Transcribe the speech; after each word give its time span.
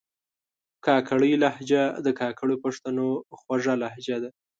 کاکړۍ 0.85 1.33
لهجه 1.43 1.83
د 2.05 2.07
کاکړو 2.19 2.55
پښتنو 2.63 3.07
خوږه 3.39 3.73
لهجه 3.83 4.17
ده 4.23 4.29